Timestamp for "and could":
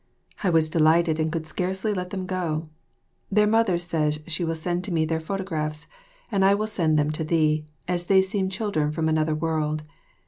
1.19-1.45